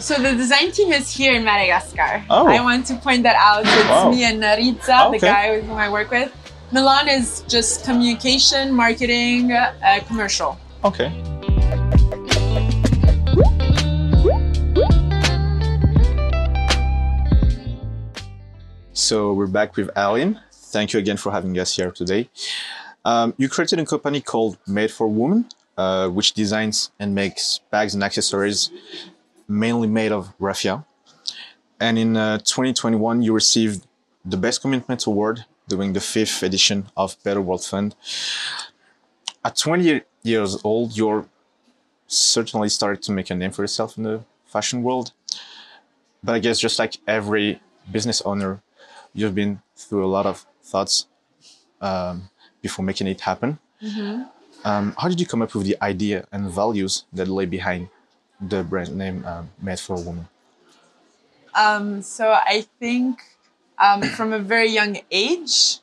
[0.00, 2.22] So the design team is here in Madagascar.
[2.28, 2.46] Oh.
[2.46, 3.62] I want to point that out.
[3.64, 4.10] It's Wow.
[4.10, 6.30] me and Naritza, the guy with whom I work with.
[6.72, 9.72] Milan is just communication, marketing, uh,
[10.06, 10.58] commercial.
[10.84, 11.10] Okay.
[18.92, 20.40] So we're back with Eileen.
[20.52, 22.28] Thank you again for having us here today.
[23.04, 25.46] Um, you created a company called Made for Women,
[25.76, 28.70] uh, which designs and makes bags and accessories
[29.48, 30.84] mainly made of raffia.
[31.80, 33.86] And in uh, 2021, you received
[34.24, 37.94] the Best Commitment Award during the fifth edition of Better World Fund.
[39.44, 41.26] At 20 years old, you're
[42.06, 45.12] certainly started to make a name for yourself in the fashion world.
[46.22, 47.60] But I guess just like every
[47.90, 48.60] business owner,
[49.14, 51.06] you've been through a lot of thoughts
[51.80, 52.28] um,
[52.60, 53.58] before making it happen.
[54.64, 57.88] Um, how did you come up with the idea and values that lay behind
[58.40, 60.28] the brand name um, Made for a Woman?
[61.54, 63.20] Um, so I think
[63.78, 65.78] um, from a very young age,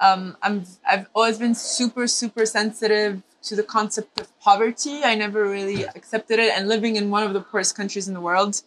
[0.00, 5.02] um, I'm, I've always been super, super sensitive to the concept of poverty.
[5.02, 6.52] I never really accepted it.
[6.56, 8.62] And living in one of the poorest countries in the world,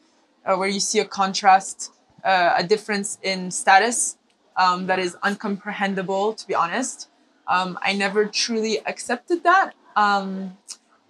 [0.46, 1.92] uh, where you see a contrast,
[2.24, 4.18] uh, a difference in status
[4.58, 7.10] um, that is uncomprehendable, to be honest.
[7.48, 9.74] Um, I never truly accepted that.
[9.96, 10.58] Um,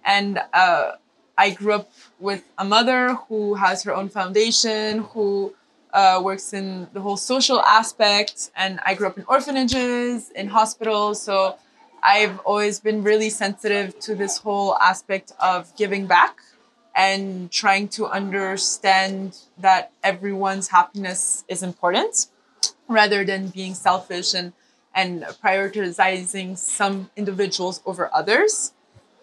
[0.04, 0.92] and uh,
[1.36, 5.54] I grew up with a mother who has her own foundation, who
[5.92, 8.50] uh, works in the whole social aspect.
[8.56, 11.22] And I grew up in orphanages, in hospitals.
[11.22, 11.56] So
[12.02, 16.38] I've always been really sensitive to this whole aspect of giving back
[16.94, 22.26] and trying to understand that everyone's happiness is important
[22.88, 24.52] rather than being selfish and,
[24.94, 28.72] and prioritizing some individuals over others.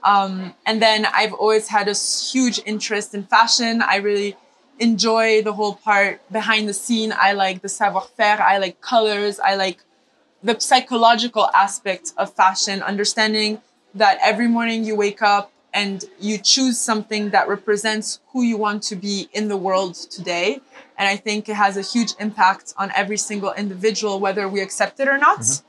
[0.04, 3.82] Um, and then I've always had a huge interest in fashion.
[3.82, 4.36] I really
[4.80, 7.14] enjoy the whole part behind the scene.
[7.16, 8.42] I like the savoir faire.
[8.42, 9.40] I like colors.
[9.40, 9.84] I like
[10.42, 13.62] the psychological aspect of fashion, understanding
[13.94, 18.82] that every morning you wake up and you choose something that represents who you want
[18.84, 20.62] to be in the world today.
[20.98, 25.00] And I think it has a huge impact on every single individual, whether we accept
[25.00, 25.62] it or not.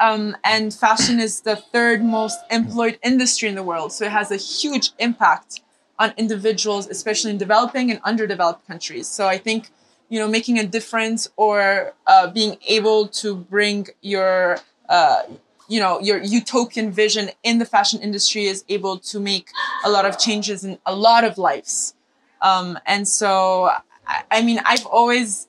[0.00, 3.92] Um, and fashion is the third most employed industry in the world.
[3.92, 5.60] So it has a huge impact
[5.98, 9.06] on individuals, especially in developing and underdeveloped countries.
[9.06, 9.68] So I think,
[10.08, 14.56] you know, making a difference or uh, being able to bring your,
[14.88, 15.22] uh,
[15.68, 19.46] you know, your utopian vision in the fashion industry is able to make
[19.84, 21.94] a lot of changes in a lot of lives.
[22.40, 23.70] Um, and so,
[24.06, 25.46] I, I mean, I've always,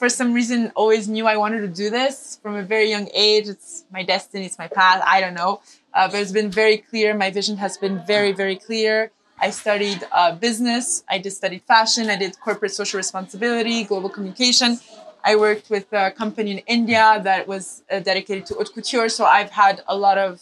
[0.00, 3.46] for some reason, always knew I wanted to do this from a very young age.
[3.54, 5.02] It's my destiny, it's my path.
[5.06, 5.60] I don't know.
[5.92, 7.08] Uh, but it's been very clear.
[7.14, 9.10] My vision has been very, very clear.
[9.38, 11.04] I studied uh, business.
[11.14, 12.08] I did studied fashion.
[12.08, 14.80] I did corporate social responsibility, global communication.
[15.22, 19.10] I worked with a company in India that was uh, dedicated to haute couture.
[19.10, 20.40] So I've had a lot of,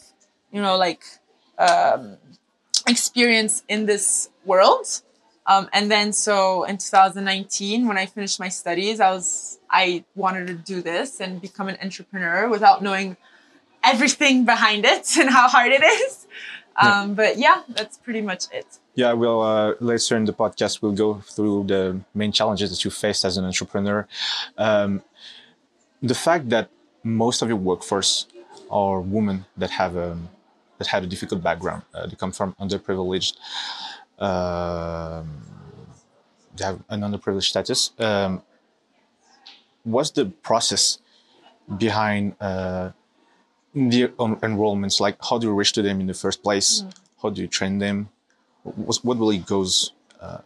[0.52, 1.02] you know, like
[1.58, 2.16] um,
[2.86, 4.86] experience in this world.
[5.48, 10.47] Um, and then so in 2019, when I finished my studies, I was I wanted
[10.48, 13.16] to do this and become an entrepreneur without knowing
[13.82, 16.26] everything behind it and how hard it is.
[16.81, 18.78] Um, But yeah, that's pretty much it.
[18.94, 22.91] Yeah, well, uh, later in the podcast, we'll go through the main challenges that you
[22.91, 24.06] faced as an entrepreneur.
[24.56, 25.03] Um,
[26.03, 26.69] the fact that
[27.03, 28.26] most of your workforce
[28.70, 30.28] are women that have um,
[30.78, 33.34] that had a difficult background, uh, they come from underprivileged,
[34.18, 34.24] they
[36.64, 37.92] have an underprivileged status.
[37.98, 38.42] Um,
[39.84, 40.98] what's the process
[41.76, 42.90] behind uh,
[43.74, 45.00] the en- enrollments?
[45.00, 46.84] Like, how do you reach to them in the first place?
[47.22, 48.08] How do you train them?
[48.62, 50.38] What's, what really goes uh,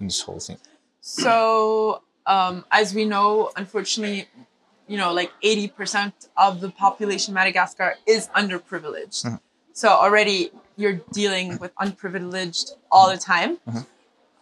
[0.00, 0.58] in this whole thing?
[1.00, 4.28] So, um, as we know, unfortunately,
[4.86, 9.38] you know, like 80% of the population in Madagascar is underprivileged.
[9.72, 13.58] So already you're dealing with unprivileged all the time.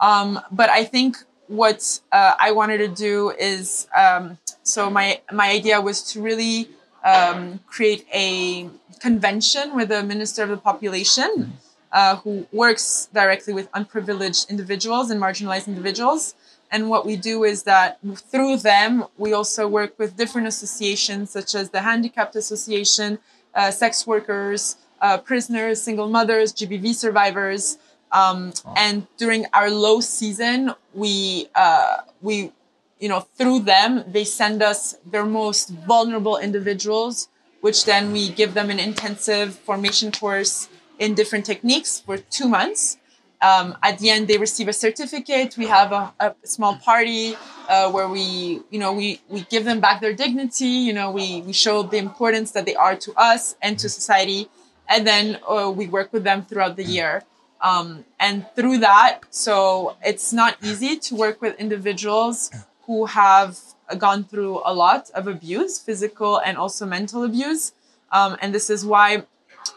[0.01, 1.17] Um, but I think
[1.49, 6.69] what uh, I wanted to do is, um, so my, my idea was to really
[7.05, 8.69] um, create a
[9.01, 11.55] convention with the Minister of the Population
[11.93, 16.35] uh, who works directly with unprivileged individuals and marginalized individuals.
[16.71, 17.99] And what we do is that
[18.31, 23.19] through them, we also work with different associations such as the Handicapped Association,
[23.55, 27.79] uh, sex workers, uh, prisoners, single mothers, GBV survivors.
[28.13, 32.53] Um, And during our low season, we uh, we
[33.01, 37.29] you know through them they send us their most vulnerable individuals,
[37.61, 40.69] which then we give them an intensive formation course
[40.99, 42.97] in different techniques for two months.
[43.43, 45.57] um, at the end they receive a certificate.
[45.59, 47.37] We have a, a small party
[47.69, 50.65] uh, where we you know we we give them back their dignity.
[50.89, 54.49] You know we we show the importance that they are to us and to society
[54.89, 57.23] and then uh, we work with them throughout the year.
[57.61, 62.51] Um, and through that so it's not easy to work with individuals
[62.85, 63.59] who have
[63.99, 67.73] gone through a lot of abuse physical and also mental abuse.
[68.13, 69.25] Um, and this is why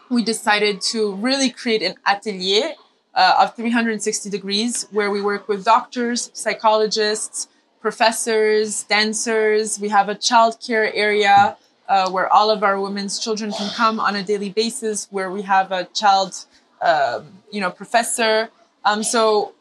[0.08, 2.74] we decided to really create an atelier
[3.14, 7.48] uh, of 360 degrees where we work with doctors, psychologists,
[7.80, 9.80] professors, dancers.
[9.80, 11.56] We have a childcare area
[11.90, 15.42] uh, where all of our women's children can come on a daily basis, where we
[15.42, 16.46] have a child,
[16.80, 17.20] uh,
[17.50, 18.48] you know, professor.
[18.84, 19.52] Um, so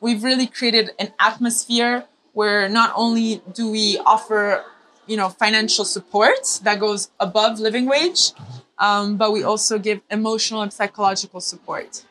[0.00, 4.64] we've really created an atmosphere where not only do we offer,
[5.06, 8.32] you know, financial support that goes above living wage,
[8.78, 12.04] um, but we also give emotional and psychological support.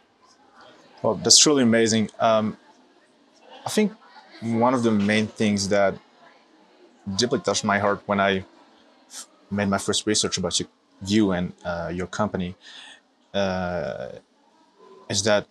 [1.02, 2.10] Well, that's truly amazing.
[2.20, 2.58] Um,
[3.66, 3.92] I think
[4.42, 5.96] one of the main things that
[7.18, 8.46] deeply touched my heart when I
[9.52, 10.68] made my first research about you,
[11.06, 12.56] you and uh, your company
[13.34, 14.10] uh,
[15.10, 15.48] is that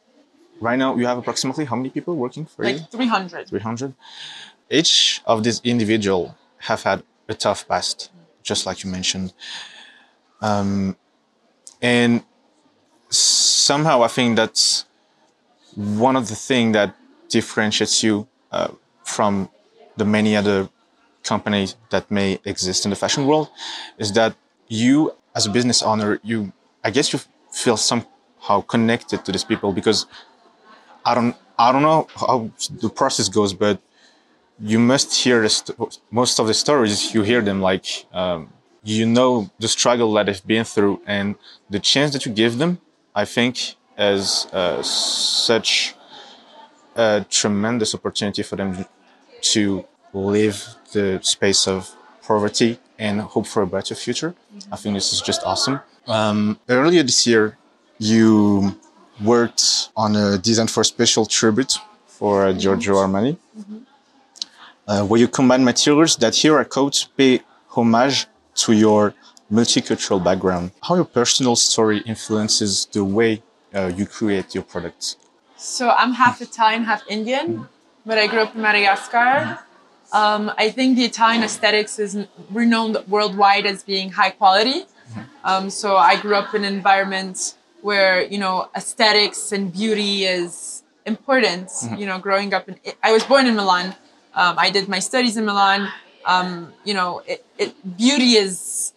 [0.61, 2.79] right now you have approximately how many people working for you?
[2.79, 3.49] Like 300.
[3.49, 3.95] 300.
[4.71, 8.11] Each of these individual have had a tough past,
[8.43, 9.33] just like you mentioned.
[10.41, 10.97] Um,
[11.81, 12.23] and
[13.09, 14.85] somehow I think that's
[15.75, 16.95] one of the things that
[17.29, 18.73] differentiates you uh,
[19.05, 19.49] from
[19.97, 20.69] the many other
[21.25, 23.49] companies that may exist in the fashion world
[23.99, 24.35] is that
[24.69, 26.53] you as a business owner you
[26.85, 27.19] i guess you
[27.53, 30.07] feel somehow connected to these people because
[31.05, 32.51] i don't i don't know how
[32.81, 33.81] the process goes but
[34.61, 35.47] you must hear
[36.11, 40.47] most of the stories you hear them like um, you know the struggle that they've
[40.47, 41.37] been through and
[41.71, 42.79] the chance that you give them
[43.15, 45.95] i think as uh, such
[46.97, 48.85] a tremendous opportunity for them
[49.41, 54.35] to live the space of poverty and hope for a better future.
[54.73, 55.81] I think this is just awesome.
[56.07, 57.57] Um, earlier this year,
[57.99, 58.77] you
[59.23, 63.37] worked on a design for a special tribute for uh, Giorgio Armani,
[64.87, 69.15] uh, where you combine materials that here are codes pay homage to your
[69.53, 70.71] multicultural background.
[70.83, 73.43] How your personal story influences the way
[73.75, 75.17] uh, you create your products.
[75.57, 77.69] So I'm half Italian, half Indian,
[78.07, 79.59] but I grew up in Madagascar.
[80.13, 84.85] Um, I think the Italian aesthetics is renowned worldwide as being high quality.
[85.45, 90.83] Um, so I grew up in an environment where you know aesthetics and beauty is
[91.07, 91.71] important.
[91.97, 93.95] You know, growing up in, I was born in Milan.
[94.35, 95.89] Um, I did my studies in Milan.
[96.25, 98.93] Um, you know, it, it, beauty is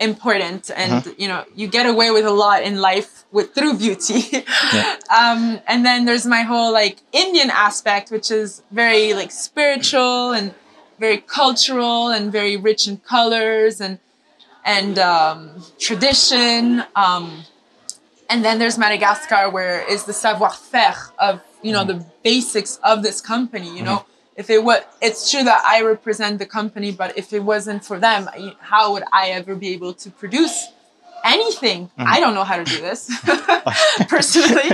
[0.00, 4.36] important, and you know, you get away with a lot in life with through beauty.
[5.16, 10.54] um, and then there's my whole like Indian aspect, which is very like spiritual and
[10.98, 13.98] very cultural and very rich in colors and
[14.64, 16.84] and um, tradition.
[16.94, 17.44] Um,
[18.30, 23.20] and then there's Madagascar, where is the savoir-faire of you know the basics of this
[23.20, 23.76] company.
[23.76, 24.06] You know,
[24.38, 27.98] if it was, it's true that I represent the company, but if it wasn't for
[27.98, 28.30] them,
[28.60, 30.68] how would I ever be able to produce
[31.24, 31.90] anything?
[31.98, 33.10] I don't know how to do this
[34.08, 34.70] personally.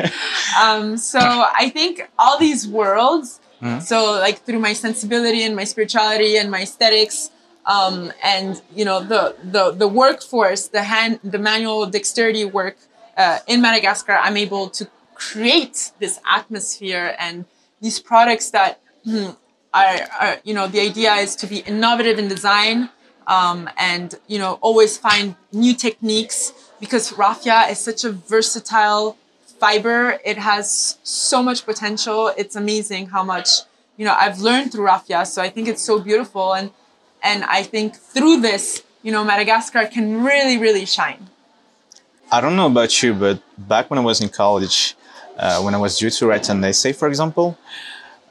[0.62, 3.40] Um, so I think all these worlds.
[3.81, 7.31] So like through my sensibility and my spirituality and my aesthetics,
[7.65, 12.77] um, and you know the the the workforce, the hand, the manual dexterity work
[13.17, 17.46] uh, in Madagascar, I'm able to create this atmosphere and
[17.81, 19.31] these products that hmm,
[19.74, 22.88] are, are you know the idea is to be innovative in design
[23.26, 29.16] um, and you know always find new techniques because raffia is such a versatile
[29.58, 30.19] fiber.
[30.24, 32.32] It has so much potential.
[32.36, 33.48] It's amazing how much
[33.96, 36.54] you know i've learned through raffia so i think it's so beautiful.
[36.54, 36.70] And
[37.22, 41.31] and i think through this you know madagascar can really really shine.
[42.32, 44.96] I don't know about you, but back when I was in college,
[45.38, 47.56] uh, when I was due to write an essay, for example,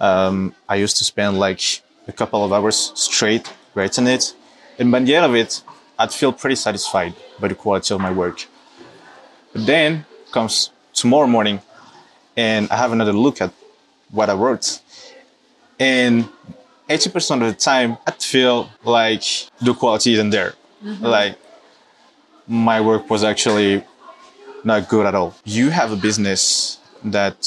[0.03, 1.61] um, I used to spend like
[2.07, 4.33] a couple of hours straight writing it.
[4.77, 5.63] And by the end of it,
[5.97, 8.45] I'd feel pretty satisfied by the quality of my work.
[9.53, 11.61] But then comes tomorrow morning,
[12.35, 13.53] and I have another look at
[14.11, 14.81] what I wrote.
[15.79, 16.27] And
[16.89, 19.23] 80% of the time, I'd feel like
[19.61, 20.53] the quality isn't there.
[20.99, 21.37] Like,
[22.47, 23.83] my work was actually
[24.65, 25.33] not good at all.
[25.45, 27.37] You have a business that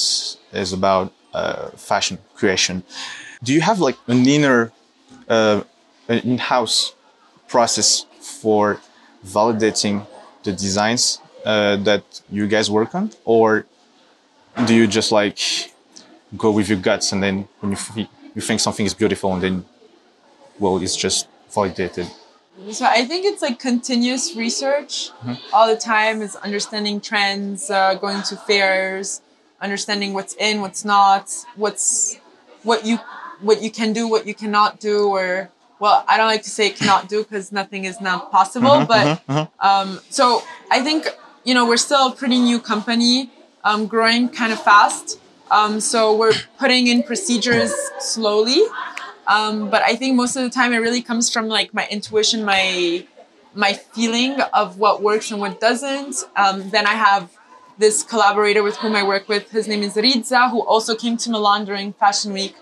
[0.53, 2.83] is about uh, fashion creation.
[3.47, 4.73] Do you have like an inner,
[5.29, 5.63] uh,
[6.09, 6.95] an in-house
[7.53, 8.07] process
[8.41, 8.81] for
[9.25, 10.07] validating
[10.45, 12.05] the designs uh, that
[12.37, 13.67] you guys work on, or
[14.67, 15.39] do you just like
[16.37, 19.65] go with your guts, and then when you you think something is beautiful, and then
[20.59, 22.07] well, it's just validated.
[22.73, 25.11] So I think it's like continuous research
[25.53, 26.23] all the time.
[26.23, 29.21] Is understanding trends, uh, going to fairs,
[29.61, 32.19] understanding what's in, what's not, what's
[32.63, 32.99] what you
[33.41, 36.71] what you can do, what you cannot do, or well, I don't like to say
[36.71, 38.85] cannot do because nothing is not possible.
[38.89, 39.23] but
[39.61, 41.07] um, so I think
[41.45, 43.31] you know we're still a pretty new company,
[43.65, 45.21] um, growing kind of fast.
[45.51, 48.63] Um, so we're putting in procedures slowly.
[49.29, 52.45] Um, but I think most of the time it really comes from like my intuition,
[52.45, 53.07] my
[53.55, 56.17] my feeling of what works and what doesn't.
[56.37, 57.31] Um, then I have
[57.79, 59.51] this collaborator with whom I work with.
[59.51, 62.55] His name is Rizza, who also came to Milan during Fashion Week,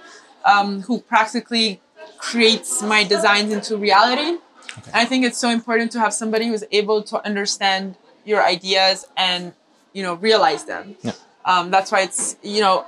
[0.45, 1.81] um, who practically
[2.19, 4.39] creates my designs into reality.
[4.87, 9.07] And I think it's so important to have somebody who's able to understand your ideas
[9.17, 9.53] and
[9.93, 10.97] you know realize them.
[11.03, 11.13] Yeah.
[11.45, 12.87] Um, that's why it's you know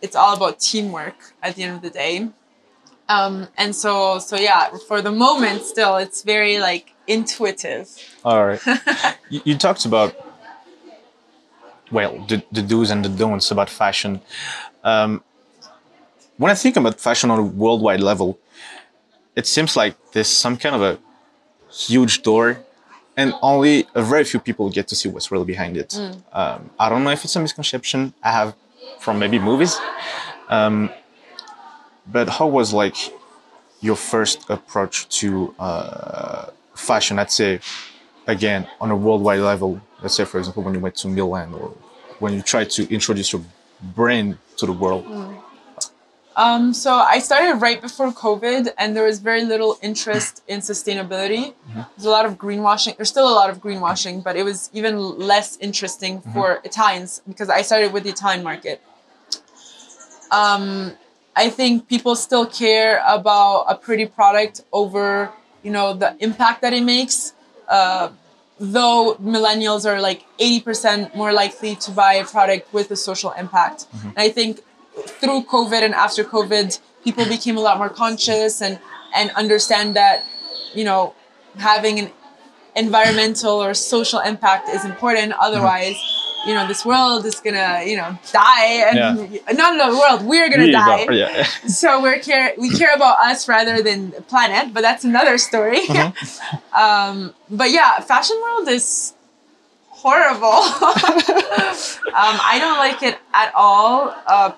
[0.00, 2.28] it's all about teamwork at the end of the day.
[3.08, 7.88] Um, and so so yeah, for the moment still it's very like intuitive.
[8.24, 8.60] All right.
[9.30, 10.25] you, you talked about
[11.90, 14.20] well the, the do's and the don'ts about fashion.
[14.84, 15.22] Um,
[16.36, 18.38] when I think about fashion on a worldwide level,
[19.34, 20.98] it seems like there's some kind of a
[21.72, 22.58] huge door,
[23.16, 25.98] and only a very few people get to see what's really behind it.
[26.32, 28.54] Um, I don't know if it's a misconception I have
[29.00, 29.78] from maybe movies,
[30.48, 30.90] um,
[32.06, 32.96] but how was like
[33.80, 37.18] your first approach to uh, fashion?
[37.18, 37.60] I'd say
[38.26, 39.80] again on a worldwide level.
[40.02, 41.68] Let's say, for example, when you went to Milan or
[42.18, 43.42] when you tried to introduce your
[43.94, 45.06] brand to the world.
[46.36, 51.54] Um, so I started right before COVID, and there was very little interest in sustainability.
[51.74, 52.96] There's a lot of greenwashing.
[52.96, 57.48] There's still a lot of greenwashing, but it was even less interesting for Italians because
[57.48, 58.82] I started with the Italian market.
[60.30, 60.92] Um,
[61.34, 65.30] I think people still care about a pretty product over,
[65.62, 67.32] you know, the impact that it makes.
[67.68, 68.10] Uh,
[68.58, 73.86] though millennials are like 80% more likely to buy a product with a social impact.
[74.02, 74.60] And I think
[74.96, 78.78] through COVID and after COVID, people became a lot more conscious and,
[79.14, 80.24] and understand that,
[80.74, 81.14] you know,
[81.58, 82.10] having an
[82.74, 85.32] environmental or social impact is important.
[85.38, 85.96] Otherwise,
[86.46, 90.70] you know, this world is gonna, you know, die and not the world, we're gonna
[90.70, 91.06] die.
[91.10, 91.46] Yeah.
[91.66, 95.80] So we're care we care about us rather than the planet, but that's another story.
[96.76, 99.14] um, but yeah, fashion world is
[99.88, 100.46] horrible.
[102.22, 104.14] um, I don't like it at all.
[104.26, 104.52] Uh,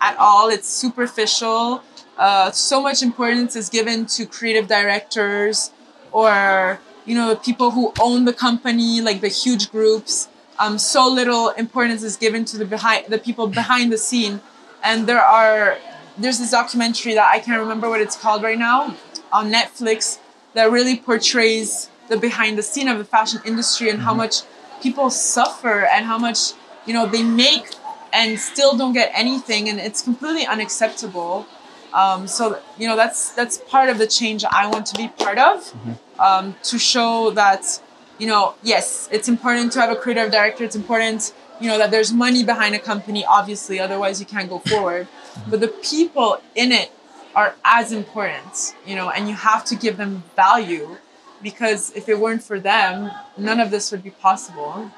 [0.00, 1.82] at all, it's superficial.
[2.16, 5.70] Uh, so much importance is given to creative directors
[6.12, 10.28] or you know people who own the company, like the huge groups.
[10.58, 14.40] Um, so little importance is given to the behind the people behind the scene,
[14.82, 15.78] and there are
[16.18, 18.96] there's this documentary that I can't remember what it's called right now
[19.32, 20.18] on Netflix
[20.54, 24.42] that really portrays the behind the scene of the fashion industry and how much
[24.80, 26.52] people suffer and how much
[26.86, 27.68] you know they make
[28.12, 29.68] and still don't get anything.
[29.68, 31.46] And it's completely unacceptable.
[31.92, 35.38] Um, so you know that's that's part of the change i want to be part
[35.38, 35.72] of
[36.18, 37.80] um, to show that
[38.18, 41.90] you know yes it's important to have a creative director it's important you know that
[41.90, 45.06] there's money behind a company obviously otherwise you can't go forward
[45.48, 46.90] but the people in it
[47.34, 50.96] are as important you know and you have to give them value
[51.42, 54.90] because if it weren't for them none of this would be possible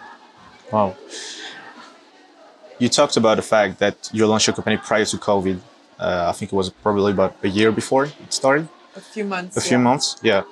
[0.71, 0.97] Wow.
[2.79, 5.59] You talked about the fact that you launched your company prior to COVID.
[5.99, 9.57] Uh, I think it was probably about a year before it started, a few months
[9.57, 10.17] a few months.
[10.23, 10.43] Yeah.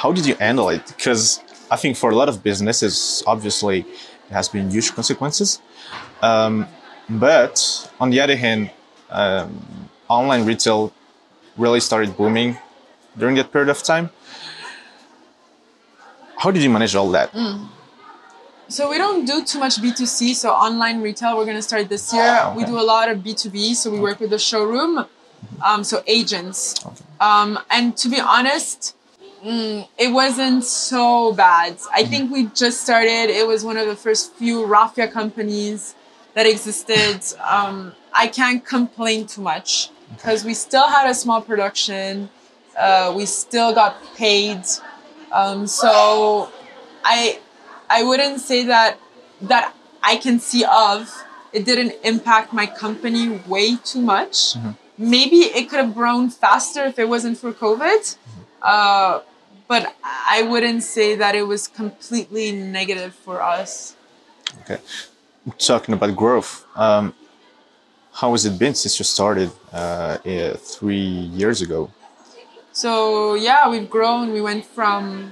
[0.00, 0.86] How did you handle it?
[0.96, 1.40] Because
[1.70, 5.60] I think for a lot of businesses, obviously, it has been huge consequences.
[6.22, 6.66] Um,
[7.10, 7.56] but
[8.00, 8.70] on the other hand,
[9.10, 9.50] um,
[10.08, 10.90] online retail
[11.58, 12.56] really started booming
[13.18, 14.08] during that period of time.
[16.38, 17.28] How did you manage all that?
[18.68, 20.34] So we don't do too much B2C.
[20.34, 22.50] So online retail, we're going to start this year.
[22.56, 23.74] We do a lot of B2B.
[23.74, 25.04] So we work with the showroom,
[25.62, 26.82] um, so agents.
[27.20, 28.96] Um, and to be honest,
[29.44, 31.76] mm, it wasn't so bad.
[31.92, 33.30] I think we just started.
[33.30, 35.94] It was one of the first few raffia companies
[36.34, 37.20] that existed.
[37.42, 42.30] Um, I can't complain too much because we still had a small production.
[42.78, 44.62] Uh, we still got paid.
[45.32, 46.50] Um, so
[47.04, 47.40] I
[47.88, 48.98] I wouldn't say that
[49.42, 51.10] that I can see of
[51.52, 54.56] it didn't impact my company way too much.
[54.96, 58.16] Maybe it could have grown faster if it wasn't for COVID.
[58.62, 59.20] Uh,
[59.70, 63.94] but I wouldn't say that it was completely negative for us.
[64.62, 64.78] Okay.
[65.58, 67.14] Talking about growth, um,
[68.12, 71.88] how has it been since you started uh, eh, three years ago?
[72.72, 74.32] So yeah, we've grown.
[74.32, 75.30] We went from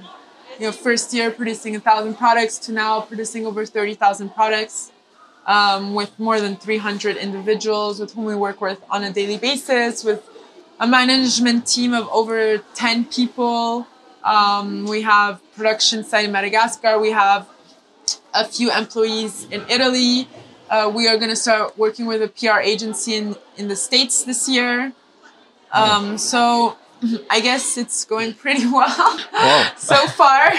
[0.57, 4.93] you know first year producing a thousand products to now producing over thirty thousand products.
[5.47, 10.03] Um, with more than 300 individuals with whom we work with on a daily basis,
[10.03, 10.21] with
[10.79, 13.87] a management team of over 10 people.
[14.23, 16.99] Um, we have production site in Madagascar.
[16.99, 17.47] We have
[18.33, 20.27] a few employees in Italy.
[20.69, 24.23] Uh, we are going to start working with a PR agency in, in the States
[24.23, 24.93] this year.
[25.71, 26.75] Um, so
[27.29, 29.71] I guess it's going pretty well Wow.
[29.77, 30.53] so far.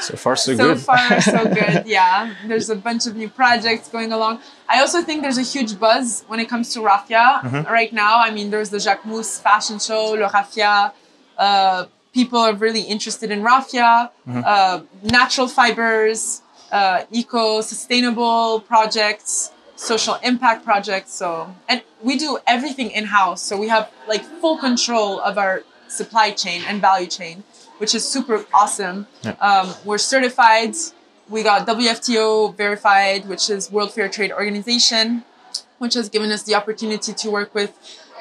[0.00, 0.80] So far, so, so good.
[0.80, 1.86] far, so good.
[1.86, 4.40] Yeah, there's a bunch of new projects going along.
[4.68, 7.72] I also think there's a huge buzz when it comes to raffia Mm-hmm.
[7.72, 8.18] right now.
[8.18, 10.92] I mean, there's the Jacquemus fashion show, Le Raphia.
[11.38, 14.42] Uh, people are really interested in raffia, Mm-hmm.
[14.44, 21.12] uh, natural fibers, uh, eco sustainable projects, social impact projects.
[21.12, 23.42] So, and we do everything in house.
[23.42, 27.42] So we have like full control of our supply chain and value chain,
[27.78, 29.06] which is super awesome.
[29.22, 29.32] Yeah.
[29.40, 30.74] Um, we're certified.
[31.28, 35.24] We got WFTO verified, which is World Fair Trade Organization,
[35.78, 37.72] which has given us the opportunity to work with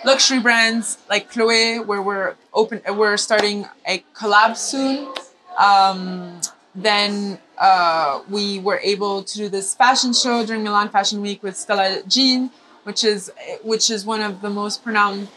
[0.04, 2.82] luxury brands like Chloe, where we're open.
[2.96, 5.14] We're starting a collab soon.
[5.58, 6.42] Um,
[6.76, 11.58] then uh, we were able to do this fashion show during Milan Fashion Week with
[11.58, 12.52] Stella Jean,
[12.84, 13.32] which is
[13.64, 15.28] which is one of the most renowned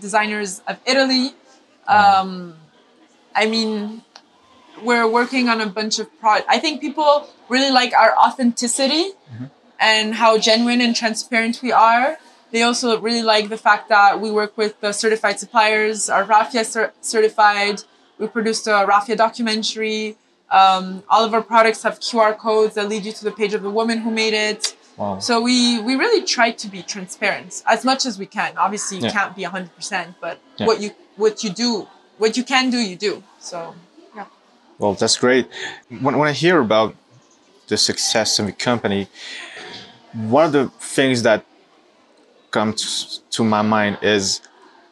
[0.00, 1.34] designers of Italy.
[1.88, 2.54] Um,
[3.34, 4.02] I mean,
[4.82, 6.38] we're working on a bunch of pro.
[6.48, 9.12] I think people really like our authenticity
[9.80, 12.18] and how genuine and transparent we are.
[12.52, 16.64] They also really like the fact that we work with the certified suppliers, are Raffia
[16.64, 17.82] cer- certified.
[18.18, 20.16] We produced a Raffia documentary.
[20.50, 23.62] Um, all of our products have QR codes that lead you to the page of
[23.62, 24.76] the woman who made it.
[24.96, 25.18] Wow.
[25.20, 28.58] So we we really try to be transparent as much as we can.
[28.58, 29.12] Obviously, you Yeah.
[29.12, 30.66] can't be hundred percent, but Yeah.
[30.66, 31.86] what you what you do,
[32.18, 33.22] what you can do, you do.
[33.38, 33.74] So
[34.16, 34.26] yeah.
[34.78, 35.46] Well, that's great.
[35.88, 36.96] When, when I hear about
[37.68, 39.08] the success of a company,
[40.12, 41.44] one of the things that
[42.50, 44.40] comes to my mind is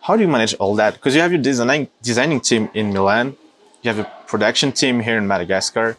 [0.02, 0.94] how do you manage all that?
[0.94, 3.36] Because you have your designing designing team in Milan,
[3.82, 5.96] you have a production team here in Madagascar.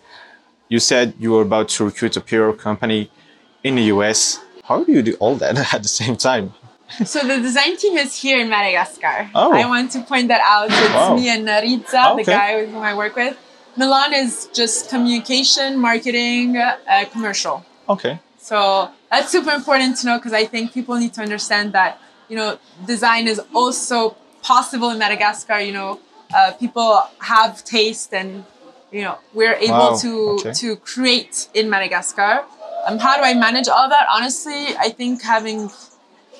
[0.67, 3.09] You said you were about to recruit a PR company
[3.63, 4.39] in the US.
[4.63, 6.53] How do you do all that at the same time?
[7.05, 9.29] So the design team is here in Madagascar.
[9.35, 9.53] Oh.
[9.53, 10.69] I want to point that out.
[10.71, 11.15] It's Wow.
[11.15, 12.31] me and Naritza, the Okay.
[12.39, 13.37] guy with whom I work with.
[13.77, 17.63] Milan is just communication, marketing, uh, commercial.
[17.87, 18.19] Okay.
[18.39, 22.35] So that's super important to know because I think people need to understand that you
[22.35, 25.59] know design is also possible in Madagascar.
[25.59, 25.99] You know,
[26.35, 28.45] uh, people have taste, and
[28.91, 30.53] you know we're able Wow, to okay.
[30.53, 32.45] to create in Madagascar.
[32.85, 34.07] Um, how do I manage all that?
[34.09, 35.69] Honestly, I think having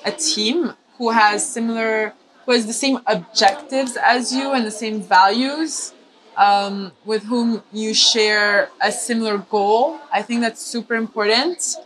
[0.04, 2.14] a team who has similar,
[2.46, 5.92] who has the same objectives as you and the same values,
[6.36, 9.98] um, with whom you share a similar goal.
[10.12, 11.76] I think that's super important.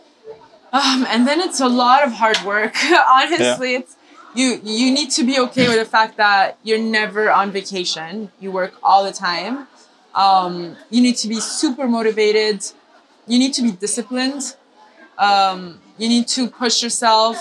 [0.75, 2.75] Um, and then it's a lot of hard work.
[3.17, 3.95] Honestly, it's
[4.33, 4.59] you.
[4.61, 8.29] You need to be okay with the fact that you're never on vacation.
[8.41, 9.67] You work all the time.
[10.13, 12.57] Um, you need to be super motivated.
[13.25, 14.57] You need to be disciplined.
[15.17, 17.35] Um, you need to push yourself.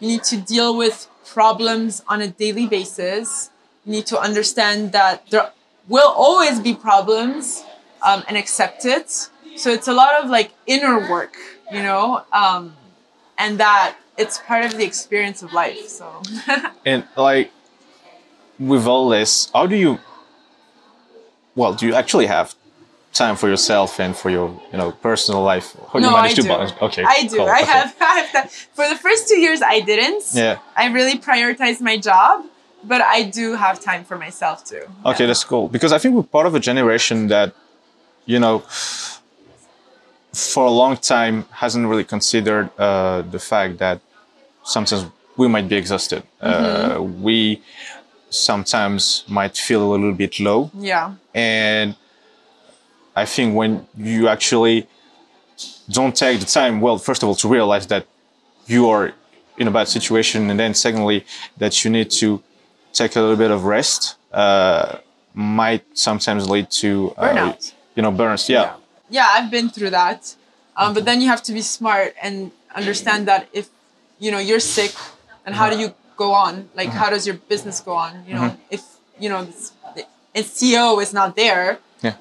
[0.00, 3.50] You need to deal with problems on a daily basis.
[3.86, 5.50] You need to understand that there
[5.88, 7.64] will always be problems
[8.02, 9.08] um, and accept it.
[9.56, 11.36] So it's a lot of like inner work,
[11.72, 12.74] you know, um,
[13.38, 15.88] and that it's part of the experience of life.
[15.88, 16.22] So
[16.86, 17.50] And like
[18.58, 19.98] with all this, how do you
[21.56, 22.54] well, do you actually have
[23.12, 25.76] time for yourself and for your, you know, personal life?
[25.92, 26.48] How do no, you manage I to do.
[26.48, 26.72] balance?
[26.82, 27.04] Okay.
[27.06, 27.36] I do.
[27.36, 27.70] cool, I okay.
[27.70, 27.96] have.
[28.00, 28.50] I have that.
[28.50, 30.24] For the first two years, I didn't.
[30.32, 30.58] Yeah.
[30.76, 32.44] I really prioritized my job,
[32.82, 34.82] but I do have time for myself too.
[35.06, 35.26] Okay, Yeah.
[35.28, 35.68] that's cool.
[35.68, 37.54] Because I think we're part of a generation that,
[38.26, 38.64] you know,
[40.34, 44.00] for a long time hasn't really considered uh, the fact that
[44.64, 46.22] sometimes we might be exhausted.
[46.40, 47.62] Uh, we
[48.30, 50.70] sometimes might feel a little bit low.
[50.78, 51.14] Yeah.
[51.34, 51.96] And
[53.16, 54.86] I think when you actually
[55.88, 58.06] don't take the time, well, first of all, to realize that
[58.66, 59.12] you are
[59.56, 61.24] in a bad situation, and then secondly,
[61.58, 62.42] that you need to
[62.92, 64.98] take a little bit of rest, uh,
[65.34, 67.72] might sometimes lead to uh, Burnout.
[67.94, 68.48] You know, burns.
[68.48, 68.62] Yeah.
[68.62, 68.74] yeah,
[69.10, 70.34] Yeah, I've been through that.
[70.76, 73.68] Um, but then you have to be smart and understand that if
[74.18, 74.94] you know you're sick,
[75.46, 76.68] and how do you go on?
[76.74, 78.24] Like, how does your business go on?
[78.26, 78.82] You know, if
[79.18, 82.14] you know the if CEO is not there, Yeah.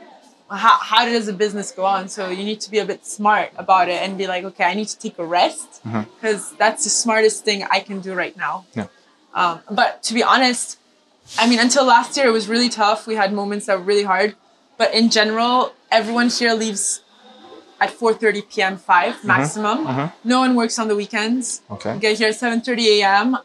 [0.50, 2.10] how, how does a business go on?
[2.10, 4.76] So you need to be a bit smart about it and be like, okay, I
[4.76, 8.66] need to take a rest because that's the smartest thing I can do right now.
[8.76, 8.88] Yeah.
[9.34, 10.78] Um, but to be honest,
[11.40, 13.08] I mean, until last year, it was really tough.
[13.08, 14.36] We had moments that were really hard.
[14.78, 17.02] But in general, everyone here leaves
[17.80, 19.28] at 4.30 p.m., 5 mm-hmm.
[19.28, 19.86] maximum.
[19.86, 20.30] Mm-hmm.
[20.30, 21.62] No one works on the weekends.
[21.70, 21.98] Okay.
[22.00, 23.38] Get here at 7.30 a.m.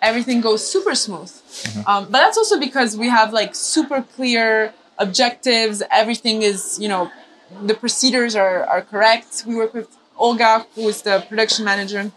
[0.00, 1.30] Everything goes super smooth.
[1.30, 1.88] Mm-hmm.
[1.88, 5.82] Um, but that's also because we have like super clear objectives.
[5.90, 7.10] Everything is, you know,
[7.62, 9.44] the procedures are, are correct.
[9.46, 12.10] We work with Olga, who is the production manager.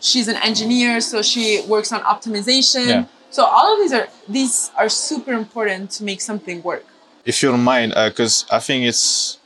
[0.00, 2.86] She's an engineer, so she works on optimization.
[2.86, 3.04] Yeah.
[3.30, 6.86] So all of these are these are super important to make something work.
[7.24, 9.38] If you don't mind, because I think it's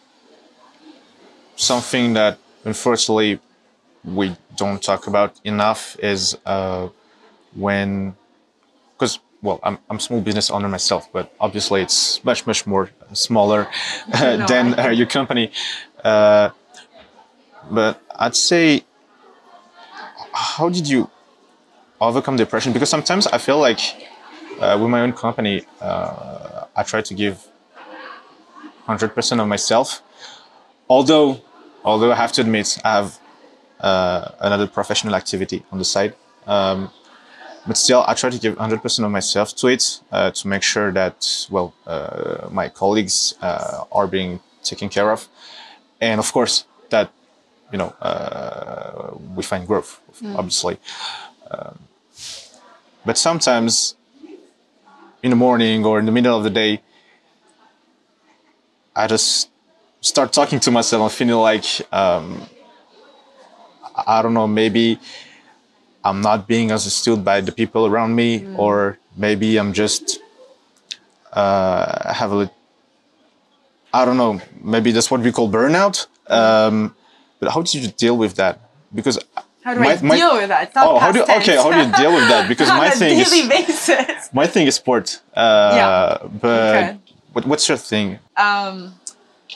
[1.56, 3.40] something that unfortunately
[4.04, 6.88] we don't talk about enough is uh,
[7.54, 8.14] when,
[8.94, 12.90] because well, I'm I'm a small business owner myself, but obviously it's much much more
[13.12, 13.68] smaller
[14.08, 15.52] No, than uh, your company.
[16.02, 16.50] Uh,
[17.70, 18.84] but I'd say,
[20.32, 21.10] how did you
[22.00, 22.72] overcome depression?
[22.72, 23.80] Because sometimes I feel like
[24.60, 27.46] uh, with my own company, uh, I try to give
[28.86, 30.02] 100% of myself.
[30.88, 31.40] Although,
[31.84, 33.18] although I have to admit, I have
[33.80, 36.14] uh, another professional activity on the side.
[36.46, 36.90] Um,
[37.66, 40.92] but still, I try to give 100% of myself to it uh, to make sure
[40.92, 45.28] that, well, uh, my colleagues uh, are being taken care of.
[46.00, 47.10] And of course, that,
[47.72, 50.00] you know, uh, we find growth,
[50.36, 50.78] obviously.
[51.50, 51.78] Um,
[53.06, 53.96] but sometimes
[55.22, 56.82] in the morning or in the middle of the day,
[58.96, 59.50] I just
[60.00, 62.42] start talking to myself and feeling like um,
[64.06, 64.98] I don't know, maybe
[66.04, 70.20] I'm not being understood by the people around me, or maybe I'm just
[71.32, 72.50] uh, have a
[73.92, 76.06] I don't know, maybe that's what we call burnout.
[76.28, 76.94] Um,
[77.38, 78.58] but how did you deal with that?
[78.92, 79.18] Because
[79.62, 80.72] How do My- I my- deal with that?
[80.76, 82.48] Oh, how do okay, how do you deal with that?
[82.52, 84.30] Because my thing is basis.
[84.32, 85.20] my thing is sport.
[85.34, 86.28] Uh, Yeah.
[86.42, 86.98] But Okay.
[87.34, 88.18] What, what's your thing?
[88.36, 88.94] Um,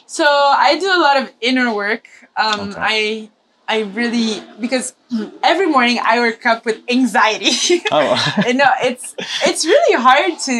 [0.07, 2.07] so I do a lot of inner work.
[2.37, 2.79] Um, Okay.
[2.79, 3.31] I
[3.71, 4.95] I really because
[5.43, 7.83] every morning I wake up with anxiety.
[7.93, 8.14] Oh,
[8.47, 9.14] And no, it's
[9.49, 10.53] it's really hard to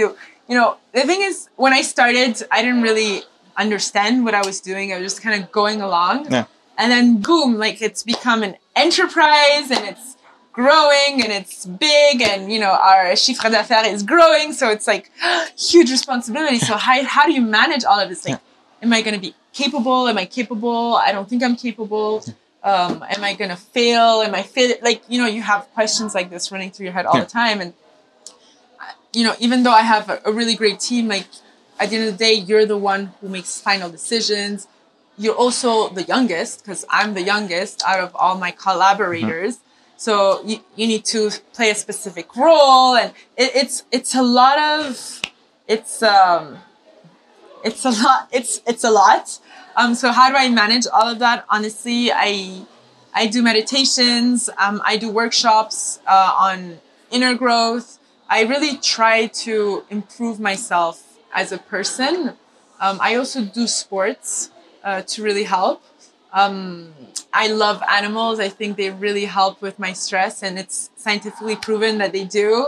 [0.49, 0.77] you know.
[0.93, 3.23] The thing is, when I started, I didn't really
[3.57, 4.93] understand what I was doing.
[4.93, 6.45] I was just kind of going along, Yeah.
[6.77, 10.17] and then boom, like it's become an enterprise, and it's
[10.63, 15.05] growing, and it's big, and you know our chiffre d'affaires is growing, so it's like
[15.71, 16.59] huge responsibility.
[16.69, 18.23] So how how do you manage all of this?
[18.27, 18.41] Like,
[18.83, 20.01] am I going to be capable?
[20.13, 20.97] Am I capable?
[21.07, 22.11] I don't think I'm capable.
[22.73, 24.21] Um, am I gonna fail?
[24.27, 24.75] Am I fail?
[24.89, 27.25] Like you know, you have questions like this running through your head all Yeah.
[27.25, 27.73] the time, and
[29.19, 31.27] you know, even though I have a, a really great team, like
[31.79, 34.67] at the end of the day, you're the one who makes final decisions.
[35.17, 39.55] You're also the youngest because I'm the youngest out of all my collaborators.
[39.99, 44.57] So you, you need to play a specific role, and it, it's it's a lot
[44.57, 45.21] of
[45.67, 46.59] it's um
[47.65, 49.41] it's a lot it's it's a lot.
[49.77, 51.45] Um so how do i manage all of that?
[51.51, 52.63] Honestly i
[53.13, 54.49] i do meditations.
[54.57, 56.79] Um, i do workshops uh, on
[57.11, 57.99] inner growth.
[58.31, 62.35] I really try to improve myself as a person.
[62.81, 64.51] Um, i also do sports
[64.85, 65.83] uh, to really help
[66.33, 66.93] um,
[67.33, 71.99] i love animals i think they really help with my stress and it's scientifically proven
[71.99, 72.67] that they do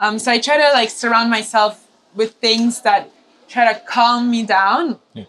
[0.00, 3.10] um, so i try to like surround myself with things that
[3.48, 5.24] try to calm me down Yeah.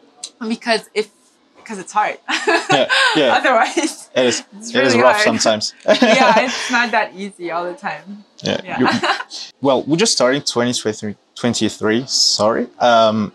[0.47, 1.09] because if
[1.55, 3.33] because it's hard yeah, yeah.
[3.35, 4.43] otherwise It is.
[4.57, 5.23] It's it is rough hard.
[5.23, 5.73] sometimes.
[6.01, 8.59] yeah it's not that easy all the time yeah.
[8.63, 8.89] yeah You-
[9.61, 11.15] well, we're just starting 2023.
[11.35, 12.67] 23, sorry.
[12.79, 13.33] Um,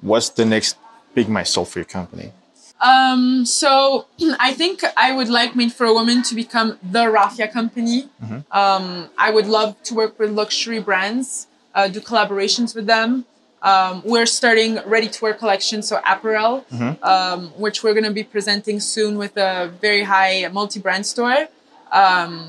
[0.00, 0.76] what's the next
[1.14, 2.32] big milestone for your company?
[2.80, 4.06] Um, so
[4.40, 8.08] I think I would like Made for a Woman to become the Raffia company.
[8.50, 13.26] Um, I would love to work with luxury brands, uh, do collaborations with them.
[13.62, 16.64] Um, we're starting ready to wear collection, so apparel,
[17.02, 21.48] um, which we're going to be presenting soon with a very high multi brand store.
[21.92, 22.48] Um,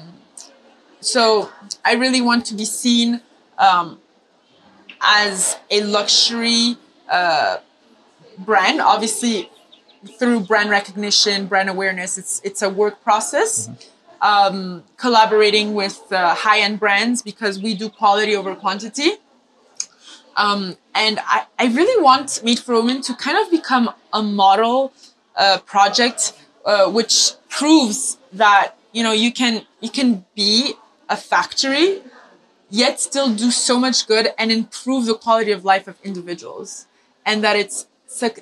[1.02, 1.50] so
[1.84, 3.22] I really want to be seen
[3.58, 4.00] um,
[5.02, 6.78] as a luxury
[7.10, 7.58] uh,
[8.38, 8.80] brand.
[8.80, 9.50] Obviously,
[10.06, 13.70] through brand recognition, brand awareness, it's it's a work process.
[14.22, 19.14] Um, collaborating with uh, high end brands because we do quality over quantity.
[20.38, 24.94] Um, and I, I really want Made for Women to kind of become a model
[25.36, 26.34] uh, project,
[26.66, 30.76] uh, which proves that you know you can you can be
[31.10, 32.02] a factory,
[32.70, 36.86] yet still do so much good and improve the quality of life of individuals,
[37.26, 37.88] and that it's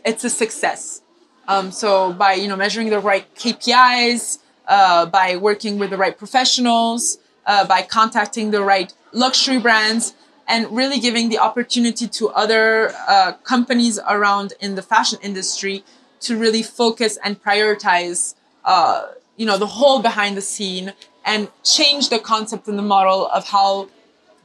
[0.06, 1.02] it's a success.
[1.50, 6.16] Um, so by you know measuring the right KPIs, uh, by working with the right
[6.18, 10.14] professionals, uh, by contacting the right luxury brands,
[10.48, 15.84] and really giving the opportunity to other uh, companies around in the fashion industry
[16.22, 18.36] to really focus and prioritize,
[18.66, 20.94] uh, you know, the whole behind the scene
[21.26, 23.90] and change the concept and the model of how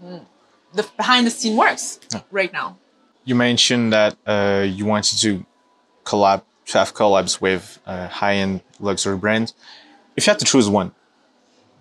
[0.03, 0.25] mm,
[0.73, 2.79] the behind the scene works right now.
[3.25, 5.45] You mentioned that uh, you wanted to
[6.05, 9.55] collab, to have collabs with uh, high-end luxury brands.
[10.17, 10.93] If you had to choose one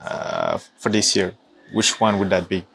[0.01, 1.35] uh, for this year,
[1.73, 2.65] which one would that be?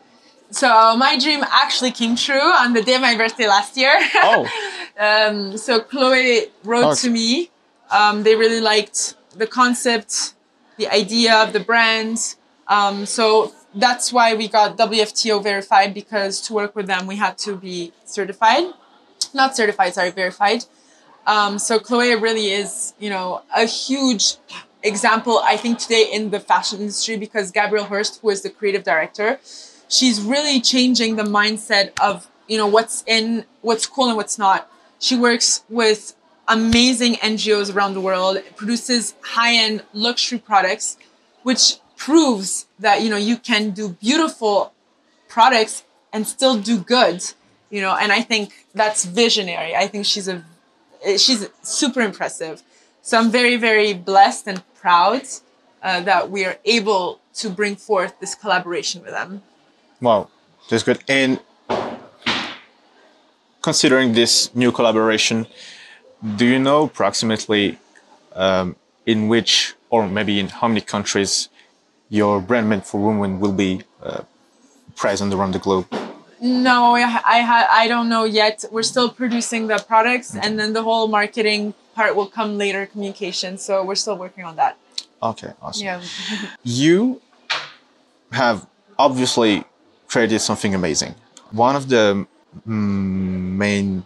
[0.50, 3.94] So my dream actually came true on the day of my birthday last year.
[4.16, 4.48] Oh,
[4.98, 7.00] um, so Chloe wrote Okay.
[7.02, 7.50] to me.
[7.90, 10.34] Um, they really liked the concept,
[10.78, 12.34] the idea of the brand.
[12.66, 17.36] Um, so that's why we got WFTO verified because to work with them we had
[17.38, 18.64] to be certified,
[19.34, 20.64] not certified, sorry, verified.
[21.28, 24.36] Um, so Chloe really is, you know, a huge
[24.82, 28.82] example, I think, today in the fashion industry because Gabrielle Hearst, who is the creative
[28.82, 29.38] director,
[29.88, 34.72] she's really changing the mindset of, you know, what's in, what's cool and what's not.
[35.00, 36.16] She works with
[36.48, 40.96] amazing NGOs around the world, produces high-end luxury products,
[41.42, 44.72] which proves that, you know, you can do beautiful
[45.28, 47.22] products and still do good,
[47.68, 49.76] you know, and I think that's visionary.
[49.76, 50.42] I think she's a
[51.04, 52.62] she's super impressive.
[53.02, 55.22] So I'm very, very blessed and proud
[55.82, 59.42] uh, that we are able to bring forth this collaboration with them.
[60.00, 60.28] wow,
[60.68, 61.02] that's good.
[61.08, 61.40] And
[63.62, 65.46] considering this new collaboration,
[66.36, 67.78] do you know approximately
[68.34, 71.48] um, in which, or maybe in how many countries,
[72.08, 74.22] your brand meant for women will be uh,
[74.96, 75.86] present around the globe?
[76.40, 78.64] No, I, I, ha- I don't know yet.
[78.70, 83.58] We're still producing the products, and then the whole marketing part will come later, communication.
[83.58, 84.76] So we're still working on that.
[85.22, 85.84] Okay, awesome.
[85.84, 86.02] Yeah.
[86.62, 87.20] you
[88.32, 88.66] have
[88.98, 89.64] obviously
[90.06, 91.14] created something amazing.
[91.50, 92.26] One of the
[92.66, 92.70] mm,
[93.64, 94.04] main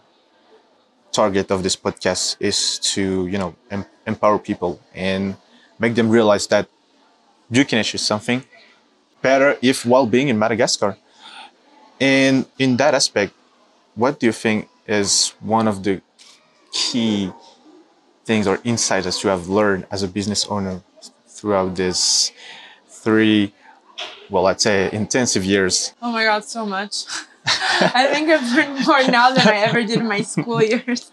[1.13, 5.37] target of this podcast is to you know em- empower people and
[5.79, 6.69] make them realize that
[7.51, 8.43] you can achieve something
[9.21, 10.97] better if while being in Madagascar.
[12.03, 13.33] And in that aspect,
[13.95, 16.03] what do you think is one of the
[16.73, 17.31] key
[18.25, 20.83] things or insights that you have learned as a business owner
[21.29, 22.33] throughout this
[22.89, 23.53] three,
[24.31, 25.95] well, let's say intensive years?
[26.03, 27.05] Oh my God, so much.
[27.47, 31.13] I think I've learned more now than I ever did in my school years.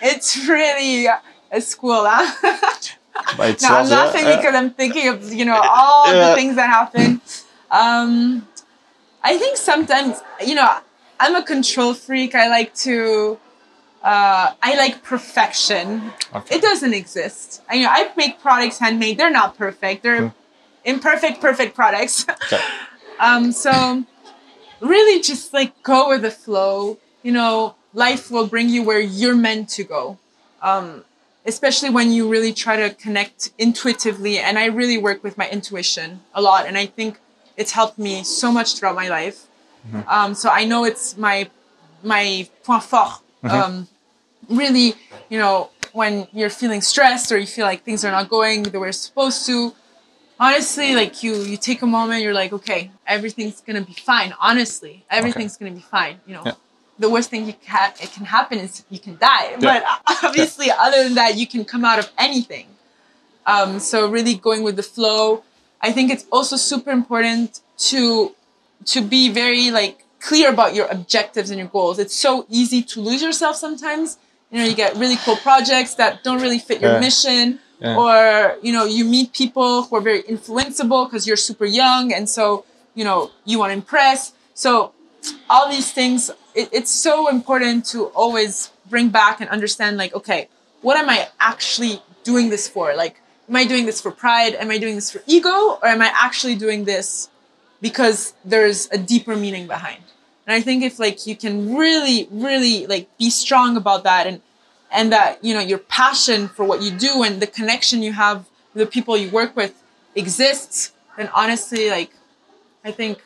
[0.00, 1.08] It's really
[1.50, 2.26] a school, huh?
[3.36, 6.30] By No, I'm yeah, laughing uh, because I'm thinking of you know all Yeah.
[6.30, 7.20] the things that happen.
[7.70, 8.46] Um,
[9.22, 10.78] I think sometimes you know
[11.20, 12.34] I'm a control freak.
[12.34, 13.38] I like to.
[14.02, 16.10] Uh, I like perfection.
[16.34, 16.56] Okay.
[16.56, 17.62] It doesn't exist.
[17.70, 19.16] I, you know, I make products handmade.
[19.16, 20.02] They're not perfect.
[20.02, 20.28] They're Hmm.
[20.84, 22.26] imperfect, perfect products.
[22.52, 22.60] Okay.
[23.20, 24.02] um, so
[24.80, 26.98] really, just like go with the flow.
[27.22, 30.18] You know, life will bring you where you're meant to go.
[30.60, 31.04] Um,
[31.46, 34.38] especially when you really try to connect intuitively.
[34.38, 36.66] And I really work with my intuition a lot.
[36.66, 37.18] And I think
[37.56, 39.46] it's helped me so much throughout my life.
[40.06, 41.48] Um, so I know it's my
[42.02, 43.20] my point fort.
[43.42, 43.88] Um,
[44.48, 44.94] really,
[45.28, 48.78] you know, when you're feeling stressed or you feel like things are not going the
[48.78, 49.74] way it's supposed to,
[50.38, 54.32] honestly, like you you take a moment, you're like, okay, everything's gonna be fine.
[54.40, 56.20] Honestly, everything's gonna be fine.
[56.26, 56.52] You know, Yeah.
[56.98, 59.56] the worst thing you can it can happen is you can die.
[59.58, 59.80] Yeah.
[60.06, 62.66] But obviously, other than that, you can come out of anything.
[63.46, 65.42] Um, so really going with the flow.
[65.82, 68.34] I think it's also super important to
[68.86, 71.98] to be very like clear about your objectives and your goals.
[71.98, 74.18] It's so easy to lose yourself sometimes.
[74.50, 77.00] You know, you get really cool projects that don't really fit your Yeah.
[77.00, 77.96] mission, Yeah.
[77.96, 82.28] or you know, you meet people who are very influenceable because you're super young, and
[82.28, 82.64] so
[82.94, 84.32] you know you want to impress.
[84.54, 84.92] So
[85.48, 90.48] all these things, it, it's so important to always bring back and understand, like, okay,
[90.82, 92.94] what am I actually doing this for?
[92.94, 94.54] Like, am I doing this for pride?
[94.54, 95.78] Am I doing this for ego?
[95.82, 97.28] Or am I actually doing this
[97.80, 100.02] because there's a deeper meaning behind?
[100.46, 104.40] And I think if like you can really, really like be strong about that and
[104.90, 108.44] and that, you know, your passion for what you do and the connection you have
[108.74, 109.82] with the people you work with
[110.14, 112.10] exists, then honestly, like
[112.84, 113.22] I think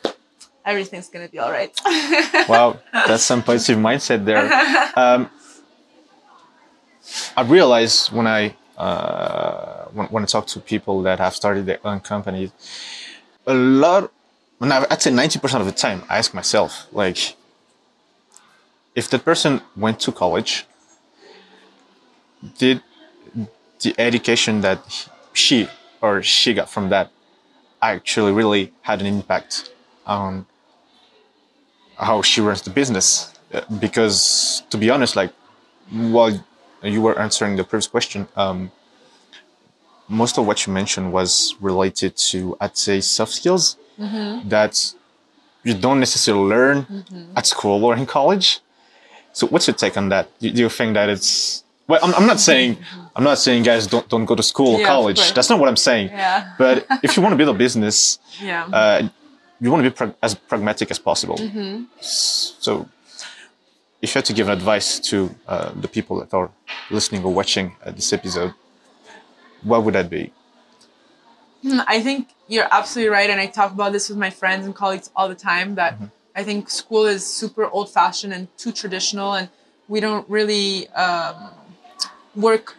[0.63, 1.77] everything's gonna be all right.
[2.47, 4.47] wow, that's some positive mindset there.
[4.97, 5.29] Um,
[7.35, 11.79] I realize when I uh, when, when I talk to people that have started their
[11.85, 12.51] own companies,
[13.45, 14.11] a lot,
[14.59, 17.35] when I, I'd say ninety percent of the time, I ask myself like,
[18.95, 20.65] if that person went to college,
[22.57, 22.81] did
[23.81, 25.67] the education that she
[26.01, 27.11] or she got from that
[27.81, 29.71] actually really had an impact
[30.05, 30.45] on
[31.97, 33.33] how she runs the business?
[33.53, 35.31] Uh, Because to be honest, like
[35.89, 36.43] while
[36.83, 38.71] you were answering the previous question, um,
[40.07, 44.93] most of what you mentioned was related to, I'd say, soft skills that
[45.63, 47.03] you don't necessarily learn
[47.35, 48.59] at school or in college.
[49.33, 50.25] So, what's your take on that?
[50.39, 51.99] Do do you think that it's well?
[52.03, 52.77] I'm, I'm not saying
[53.15, 55.33] I'm not saying guys don't don't go to school or Yeah, college.
[55.33, 56.07] That's not what I'm saying.
[56.09, 56.53] Yeah.
[56.57, 58.65] But if you want to build a business, Yeah.
[58.65, 59.09] uh,
[59.59, 61.37] you want to be prag- as pragmatic as possible.
[61.37, 61.83] Mm-hmm.
[61.99, 62.87] So,
[64.07, 66.49] if you had to give advice to uh, the people that are
[66.89, 68.53] listening or watching uh, this episode,
[69.63, 70.31] what would that be?
[71.61, 74.73] Hmm, I think you're absolutely right, and I talk about this with my friends and
[74.73, 75.75] colleagues all the time.
[75.75, 75.97] That
[76.33, 79.49] I think school is super old-fashioned and too traditional, and
[79.89, 81.49] we don't really um,
[82.33, 82.75] work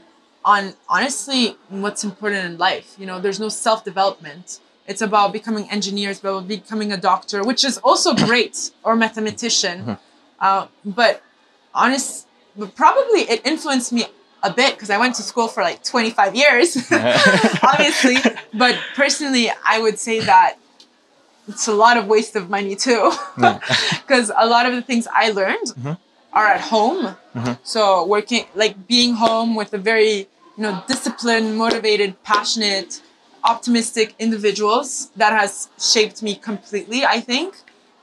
[0.47, 2.95] on honestly what's important in life.
[2.99, 4.61] You know, there's no self-development.
[4.87, 9.99] It's about becoming engineers, about becoming a doctor, which is also great, or mathematician.
[10.41, 11.23] Uh, but
[11.75, 14.05] honest, but probably it influenced me
[14.43, 18.17] a bit because I went to school for like 25 years, obviously.
[18.55, 20.57] But personally, I would say that
[21.49, 25.31] it's a lot of waste of money too, because a lot of the things I
[25.31, 25.99] learned
[26.33, 27.17] are at home.
[27.63, 33.01] So working, like being home with a very you know disciplined, motivated, passionate,
[33.45, 37.05] optimistic individuals that has shaped me completely.
[37.05, 37.57] I think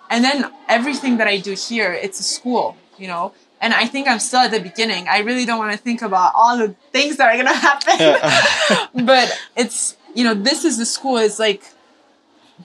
[0.09, 3.33] and then everything that I do here, it's a school, you know.
[3.61, 5.07] And I think I'm still at the beginning.
[5.07, 9.05] I really don't want to think about all the things that are gonna happen.
[9.05, 11.17] but it's you know, this is the school.
[11.17, 11.63] It's like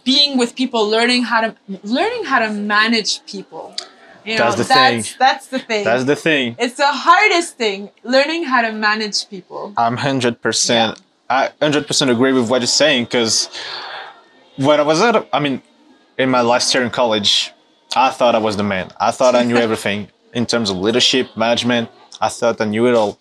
[0.05, 3.75] being with people, learning how to learning how to manage people.
[4.25, 5.17] You know, That's the that's, thing.
[5.19, 5.85] That's the thing.
[5.85, 6.57] That's the thing.
[6.59, 9.73] it's the hardest thing, learning how to manage people.
[9.77, 11.01] I'm hundred percent.
[11.29, 13.49] I hundred percent agree with what you're saying because
[14.57, 15.63] when I was at, I mean,
[16.21, 17.53] in my last year in college,
[17.97, 18.91] I thought I was the man.
[19.01, 21.89] I thought I knew everything in terms of leadership, management.
[22.21, 23.19] I thought I knew it all,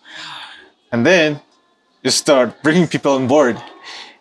[0.91, 1.39] and then
[2.03, 3.55] you start bringing people on board,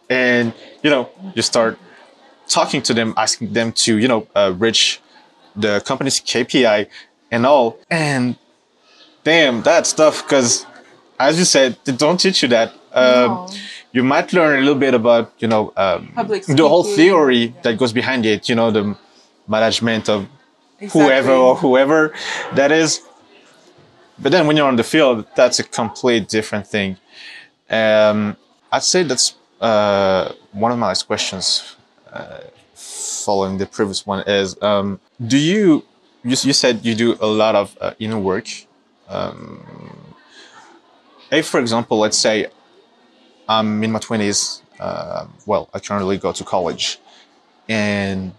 [0.09, 1.79] and you know you start
[2.47, 5.01] talking to them, asking them to you know uh, reach
[5.57, 6.87] the company's KPI
[7.33, 8.37] and all, and
[9.25, 10.65] damn that's tough because
[11.19, 13.49] as you said they don't teach you that um, No.
[13.93, 16.13] You might learn a little bit about you know um,
[16.49, 18.97] the whole theory that goes behind it you know the
[19.47, 20.27] management of
[20.81, 21.03] Exactly.
[21.03, 22.15] whoever or whoever
[22.55, 23.03] that is.
[24.21, 26.97] But then when you're on the field that's a complete different thing.
[27.71, 28.37] Um,
[28.73, 31.77] i'd say that's uh, one of my last questions
[32.13, 32.41] uh,
[32.75, 35.85] following the previous one is um, do you,
[36.23, 38.47] you you said you do a lot of uh, inner work.
[39.09, 39.61] Um,
[41.31, 42.47] if for example let's say
[43.49, 46.99] i'm in my 20s uh, well i currently go to college.
[47.69, 48.33] And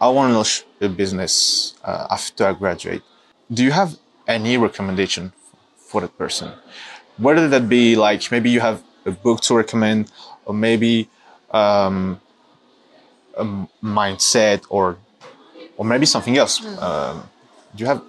[0.00, 3.02] i want to launch a business uh, after i graduate.
[3.52, 5.32] Do you have any recommendation
[5.76, 6.52] for that person?
[7.16, 10.10] Whether that be like maybe you have a book to recommend
[10.44, 11.08] or maybe
[11.50, 12.20] um,
[13.36, 13.44] a
[13.82, 14.98] mindset or
[15.76, 16.64] or maybe something else.
[16.80, 17.28] Um,
[17.74, 18.02] do you have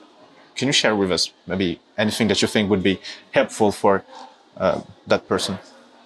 [0.55, 2.99] can you share with us maybe anything that you think would be
[3.31, 4.03] helpful for
[4.57, 5.59] uh, that person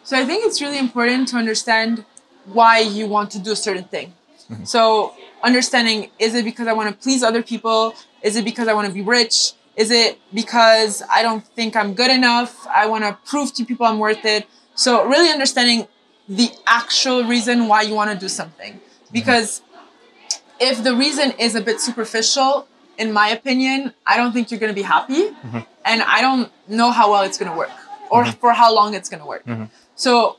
[0.03, 2.05] So I think it's really important to understand
[2.45, 4.13] why you want to do a certain thing.
[4.49, 4.63] Mm-hmm.
[4.65, 7.93] So understanding is it because I want to please other people?
[8.21, 9.53] Is it because I want to be rich?
[9.75, 12.67] Is it because I don't think I'm good enough?
[12.67, 14.47] I want to prove to people I'm worth it.
[14.75, 15.87] So really understanding
[16.27, 18.73] the actual reason why you want to do something.
[18.73, 19.13] Mm-hmm.
[19.13, 19.61] Because
[20.59, 24.71] if the reason is a bit superficial, in my opinion, I don't think you're going
[24.71, 25.29] to be happy.
[25.29, 25.59] Mm-hmm.
[25.85, 27.71] And I don't know how well it's going to work
[28.11, 29.45] or for how long it's going to work.
[30.01, 30.37] So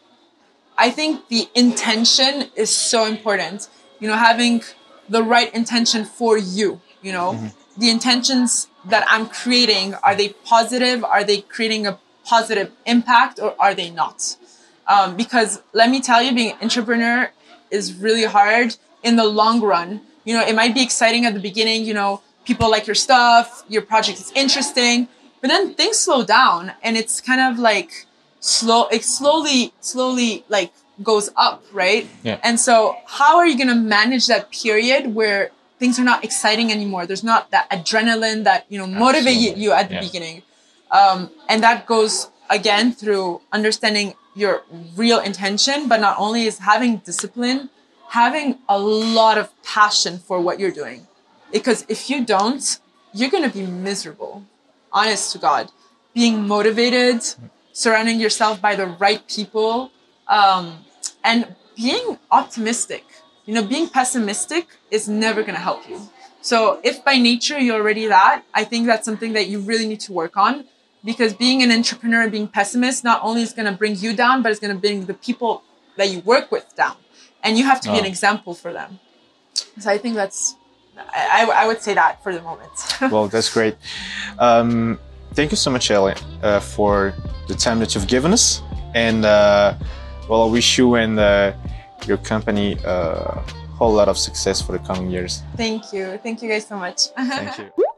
[0.76, 3.68] I think the intention is so important.
[4.00, 4.64] You know, having
[5.08, 7.28] the right intention for you, you know,
[7.78, 11.04] the intentions that I'm creating, are they positive?
[11.04, 14.36] Are they creating a positive impact or are they not?
[14.88, 17.30] Um, because let me tell you, being an entrepreneur
[17.70, 20.00] is really hard in the long run.
[20.24, 23.62] You know, it might be exciting at the beginning, you know, people like your stuff,
[23.68, 25.06] your project is interesting,
[25.40, 28.06] but then things slow down and it's kind of like
[28.42, 30.72] slow, it slowly, slowly like
[31.02, 32.06] goes up, right?
[32.22, 32.38] Yeah.
[32.42, 36.70] And so, how are you going to manage that period where things are not exciting
[36.70, 37.06] anymore?
[37.06, 39.62] There's not that adrenaline that, you know, motivate Absolutely.
[39.62, 40.00] you at the Yeah.
[40.08, 40.42] beginning.
[40.90, 44.62] Um, and that goes again through understanding your
[44.96, 47.70] real intention, but not only is having discipline,
[48.10, 51.06] having a lot of passion for what you're doing.
[51.52, 52.78] Because if you don't,
[53.14, 54.44] you're going to be miserable.
[54.92, 55.70] Honest to God.
[56.14, 57.22] Being motivated,
[57.72, 59.90] surrounding yourself by the right people,
[60.28, 60.84] um,
[61.24, 63.04] and being optimistic.
[63.46, 66.00] You know, being pessimistic is never going to help you.
[66.42, 70.00] So if by nature you're already that, I think that's something that you really need
[70.00, 70.64] to work on
[71.04, 74.42] because being an entrepreneur and being pessimist not only is going to bring you down,
[74.42, 75.62] but it's going to bring the people
[75.96, 76.96] that you work with down.
[77.42, 78.08] And you have to be an Oh.
[78.08, 79.00] example for them.
[79.80, 80.54] So I think that's,
[80.96, 82.70] I, I I would say that for the moment.
[83.12, 83.76] well, that's great.
[84.38, 84.98] Um,
[85.34, 87.14] thank you so much, Ellie, uh, for
[87.48, 88.62] the time that you've given us.
[88.94, 89.74] And uh,
[90.28, 91.52] well, I wish you and uh,
[92.06, 93.42] your company a
[93.78, 95.42] whole lot of success for the coming years.
[95.56, 96.18] Thank you.
[96.22, 97.08] Thank you guys so much.
[97.16, 97.72] Thank you.